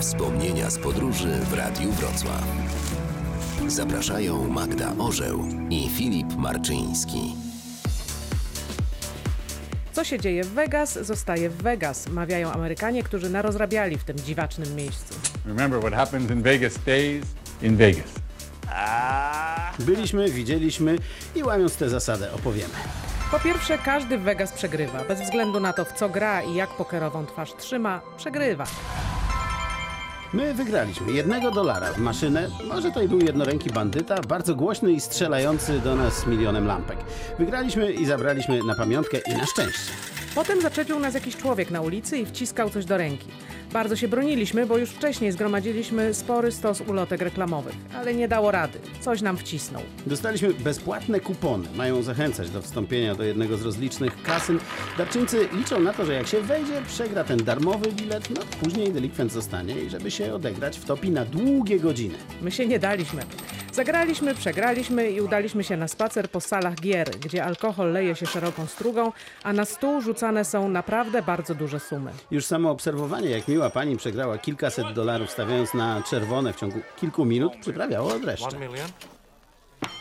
Wspomnienia 0.00 0.70
z 0.70 0.78
podróży 0.78 1.28
w 1.28 1.52
Radiu 1.52 1.92
Wrocław. 1.92 2.44
Zapraszają 3.66 4.48
Magda 4.48 4.92
Orzeł 4.98 5.44
i 5.70 5.88
Filip 5.88 6.36
Marczyński. 6.36 7.34
Co 9.92 10.04
się 10.04 10.20
dzieje 10.20 10.44
w 10.44 10.48
Vegas, 10.48 10.98
zostaje 11.02 11.50
w 11.50 11.56
Vegas, 11.56 12.08
mawiają 12.08 12.52
Amerykanie, 12.52 13.02
którzy 13.02 13.30
narozrabiali 13.30 13.98
w 13.98 14.04
tym 14.04 14.18
dziwacznym 14.18 14.74
miejscu. 14.74 15.14
Remember, 15.46 15.80
what 15.80 15.94
happens 15.94 16.30
in 16.30 16.42
Vegas 16.42 16.72
stays 16.72 17.24
in 17.62 17.76
Vegas. 17.76 18.12
Byliśmy, 19.78 20.30
widzieliśmy 20.30 20.98
i 21.34 21.42
łamiąc 21.42 21.76
tę 21.76 21.88
zasadę 21.88 22.32
opowiemy. 22.32 22.74
Po 23.30 23.40
pierwsze, 23.40 23.78
każdy 23.78 24.18
w 24.18 24.22
Vegas 24.22 24.52
przegrywa. 24.52 25.04
Bez 25.04 25.20
względu 25.20 25.60
na 25.60 25.72
to, 25.72 25.84
w 25.84 25.92
co 25.92 26.08
gra 26.08 26.42
i 26.42 26.54
jak 26.54 26.70
pokerową 26.70 27.26
twarz 27.26 27.54
trzyma, 27.54 28.00
przegrywa. 28.16 28.64
My 30.36 30.54
wygraliśmy 30.54 31.12
jednego 31.12 31.50
dolara 31.50 31.92
w 31.92 31.98
maszynę, 31.98 32.48
może 32.68 32.90
to 32.90 33.02
i 33.02 33.08
był 33.08 33.20
jednoręki 33.20 33.70
bandyta, 33.70 34.22
bardzo 34.22 34.54
głośny 34.54 34.92
i 34.92 35.00
strzelający 35.00 35.80
do 35.80 35.96
nas 35.96 36.26
milionem 36.26 36.66
lampek. 36.66 36.98
Wygraliśmy 37.38 37.92
i 37.92 38.06
zabraliśmy 38.06 38.60
na 38.62 38.74
pamiątkę 38.74 39.18
i 39.18 39.36
na 39.36 39.46
szczęście. 39.46 39.92
Potem 40.34 40.60
zaczepił 40.60 40.98
nas 40.98 41.14
jakiś 41.14 41.36
człowiek 41.36 41.70
na 41.70 41.80
ulicy 41.80 42.18
i 42.18 42.26
wciskał 42.26 42.70
coś 42.70 42.84
do 42.84 42.96
ręki. 42.96 43.26
Bardzo 43.76 43.96
się 43.96 44.08
broniliśmy, 44.08 44.66
bo 44.66 44.78
już 44.78 44.90
wcześniej 44.90 45.32
zgromadziliśmy 45.32 46.14
spory 46.14 46.52
stos 46.52 46.80
ulotek 46.80 47.20
reklamowych, 47.20 47.74
ale 47.94 48.14
nie 48.14 48.28
dało 48.28 48.50
rady. 48.50 48.78
Coś 49.00 49.22
nam 49.22 49.36
wcisnął. 49.36 49.82
Dostaliśmy 50.06 50.54
bezpłatne 50.54 51.20
kupony, 51.20 51.68
mają 51.74 52.02
zachęcać 52.02 52.50
do 52.50 52.62
wstąpienia 52.62 53.14
do 53.14 53.24
jednego 53.24 53.56
z 53.56 53.62
rozlicznych 53.62 54.22
kasyn. 54.22 54.58
Darczyńcy 54.98 55.48
liczą 55.52 55.80
na 55.80 55.92
to, 55.92 56.04
że 56.04 56.14
jak 56.14 56.26
się 56.26 56.40
wejdzie, 56.40 56.82
przegra 56.86 57.24
ten 57.24 57.38
darmowy 57.38 57.92
bilet, 57.92 58.30
no 58.30 58.40
później 58.62 58.92
delikwent 58.92 59.32
zostanie 59.32 59.80
i 59.80 59.90
żeby 59.90 60.10
się 60.10 60.34
odegrać 60.34 60.78
wtopi 60.78 61.10
na 61.10 61.24
długie 61.24 61.80
godziny. 61.80 62.14
My 62.42 62.50
się 62.50 62.66
nie 62.66 62.78
daliśmy. 62.78 63.22
Zagraliśmy, 63.76 64.34
przegraliśmy 64.34 65.10
i 65.10 65.20
udaliśmy 65.20 65.64
się 65.64 65.76
na 65.76 65.88
spacer 65.88 66.30
po 66.30 66.40
salach 66.40 66.74
gier, 66.74 67.10
gdzie 67.10 67.44
alkohol 67.44 67.92
leje 67.92 68.14
się 68.16 68.26
szeroką 68.26 68.66
strugą, 68.66 69.12
a 69.42 69.52
na 69.52 69.64
stół 69.64 70.00
rzucane 70.00 70.44
są 70.44 70.68
naprawdę 70.68 71.22
bardzo 71.22 71.54
duże 71.54 71.80
sumy. 71.80 72.12
Już 72.30 72.44
samo 72.44 72.70
obserwowanie, 72.70 73.30
jak 73.30 73.48
miła 73.48 73.70
pani 73.70 73.96
przegrała 73.96 74.38
kilkaset 74.38 74.92
dolarów 74.92 75.30
stawiając 75.30 75.74
na 75.74 76.02
czerwone 76.02 76.52
w 76.52 76.56
ciągu 76.56 76.80
kilku 76.96 77.24
minut, 77.24 77.52
przyprawiało 77.60 78.14
od 78.14 78.24
reszty. 78.24 78.46
One 78.46 78.58
million. 78.58 78.88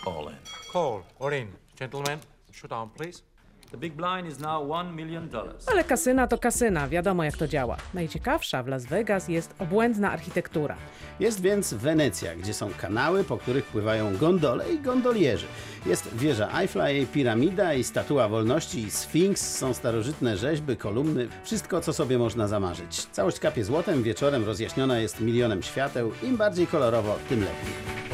All 0.08 0.23
in. 0.23 0.38
Call 0.73 1.02
or 1.20 1.34
in. 1.34 1.48
Gentlemen, 1.80 2.20
shoot 2.52 2.70
down, 2.70 2.89
please. 2.89 3.34
The 3.76 3.81
big 3.81 3.94
blind 3.94 4.28
is 4.28 4.40
now 4.40 4.72
one 4.72 4.92
million 4.92 5.30
dollars. 5.30 5.68
Ale 5.68 5.84
kasyna 5.84 6.28
to 6.28 6.38
kasyna, 6.38 6.88
wiadomo 6.88 7.23
jak 7.23 7.38
to 7.38 7.48
działa. 7.48 7.78
Najciekawsza 7.94 8.64
w 8.64 8.67
Las 8.67 8.86
Vegas 8.86 9.30
jest 9.30 9.56
obłędna 9.59 10.12
architektura. 10.12 10.76
Jest 11.20 11.42
więc 11.42 11.73
Wenecja, 11.73 12.36
gdzie 12.36 12.54
są 12.54 12.70
kanały, 12.78 13.23
po 13.23 13.38
których 13.38 13.66
pływają 13.66 14.17
gondole 14.17 14.73
i 14.73 14.80
gondolierzy. 14.80 15.45
Jest 15.86 16.16
wieża 16.16 16.59
Eiffla, 16.59 16.90
jej 16.90 17.08
piramida 17.08 17.73
i 17.73 17.84
statua 17.84 18.28
wolności 18.28 18.80
i 18.80 18.92
sfinks, 18.92 19.58
są 19.58 19.73
starożytne 19.73 20.38
rzeźby, 20.38 20.78
kolumny, 20.78 21.28
wszystko 21.44 21.82
co 21.82 21.94
sobie 21.94 22.17
można 22.17 22.48
zamarzyć. 22.48 23.06
Całość 23.06 23.39
kapie 23.39 23.64
złotem, 23.64 24.04
wieczorem 24.04 24.45
rozjaśniona 24.45 25.00
jest 25.00 25.22
milionem 25.22 25.64
świateł, 25.64 26.12
im 26.23 26.38
bardziej 26.38 26.67
kolorowo, 26.67 27.16
tym 27.30 27.39
lepiej. 27.39 28.05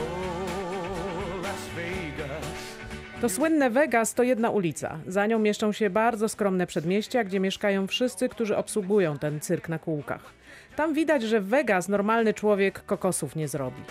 To 3.21 3.29
słynne 3.29 3.69
Vegas 3.69 4.13
to 4.13 4.23
jedna 4.23 4.49
ulica. 4.49 4.97
Za 5.07 5.25
nią 5.27 5.39
mieszczą 5.39 5.71
się 5.71 5.89
bardzo 5.89 6.29
skromne 6.29 6.67
przedmieścia, 6.67 7.23
gdzie 7.23 7.39
mieszkają 7.39 7.87
wszyscy, 7.87 8.29
którzy 8.29 8.57
obsługują 8.57 9.17
ten 9.17 9.39
cyrk 9.39 9.69
na 9.69 9.79
kółkach. 9.79 10.21
Tam 10.75 10.93
widać, 10.93 11.23
że 11.23 11.41
w 11.41 11.47
Vegas 11.47 11.89
normalny 11.89 12.33
człowiek 12.33 12.85
kokosów 12.85 13.35
nie 13.35 13.47
zrobi. 13.47 13.81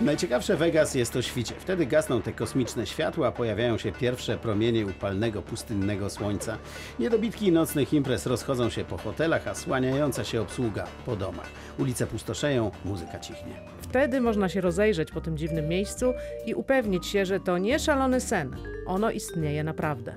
Najciekawsze 0.00 0.56
Vegas 0.56 0.94
jest 0.94 1.16
o 1.16 1.22
świcie. 1.22 1.54
Wtedy 1.58 1.86
gasną 1.86 2.22
te 2.22 2.32
kosmiczne 2.32 2.86
światła, 2.86 3.32
pojawiają 3.32 3.78
się 3.78 3.92
pierwsze 3.92 4.38
promienie 4.38 4.86
upalnego, 4.86 5.42
pustynnego 5.42 6.10
słońca. 6.10 6.58
Niedobitki 6.98 7.52
nocnych 7.52 7.92
imprez 7.92 8.26
rozchodzą 8.26 8.70
się 8.70 8.84
po 8.84 8.98
hotelach, 8.98 9.48
a 9.48 9.54
słaniająca 9.54 10.24
się 10.24 10.40
obsługa 10.40 10.84
po 11.06 11.16
domach. 11.16 11.46
Ulice 11.78 12.06
pustoszeją, 12.06 12.70
muzyka 12.84 13.18
cichnie. 13.18 13.52
Wtedy 13.80 14.20
można 14.20 14.48
się 14.48 14.60
rozejrzeć 14.60 15.10
po 15.10 15.20
tym 15.20 15.38
dziwnym 15.38 15.68
miejscu 15.68 16.12
i 16.46 16.54
upewnić 16.54 17.06
się, 17.06 17.26
że 17.26 17.40
to 17.40 17.58
nie 17.58 17.78
szalony 17.78 18.20
sen. 18.20 18.56
Ono 18.86 19.10
istnieje 19.10 19.64
naprawdę. 19.64 20.14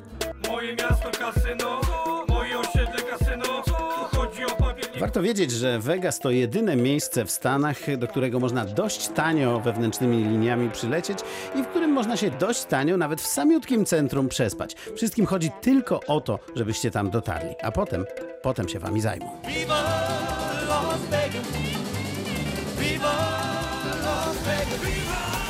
Moje 0.48 0.76
miasto 0.76 1.10
kasyno, 1.20 1.82
moje 2.30 2.60
osiedle 2.60 3.02
kasyno, 3.10 3.64
Warto 5.02 5.22
wiedzieć, 5.22 5.52
że 5.52 5.80
Vegas 5.80 6.20
to 6.20 6.32
jedyne 6.32 6.76
miejsce 6.76 7.26
w 7.26 7.32
Stanach, 7.32 7.98
do 7.98 8.08
którego 8.08 8.40
można 8.40 8.66
dość 8.66 9.08
tanio 9.08 9.60
wewnętrznymi 9.60 10.18
liniami 10.18 10.70
przylecieć 10.70 11.20
i 11.56 11.64
w 11.64 11.68
którym 11.68 11.92
można 11.92 12.18
się 12.18 12.32
dość 12.32 12.64
tanio 12.64 12.98
nawet 12.98 13.22
w 13.22 13.28
samiutkim 13.28 13.86
centrum 13.86 14.30
przespać. 14.30 14.76
Wszystkim 14.96 15.26
chodzi 15.26 15.52
tylko 15.62 16.00
o 16.08 16.22
to, 16.22 16.40
żebyście 16.56 16.92
tam 16.92 17.10
dotarli, 17.10 17.56
a 17.64 17.72
potem, 17.72 18.06
potem 18.42 18.70
się 18.70 18.80
wami 18.80 19.02
zajmą. 19.02 19.42
Viva 19.48 19.84
Las 20.68 21.02
Vegas! 21.02 21.48
Viva 22.80 23.14
Las 24.04 24.38
Vegas! 24.38 24.80
Viva! 24.86 25.41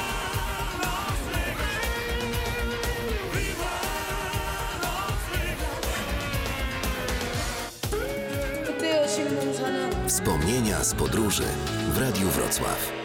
Wspomnienia 10.08 10.84
z 10.84 10.94
podróży 10.94 11.44
w 11.94 11.98
Radiu 11.98 12.28
Wrocław. 12.30 13.01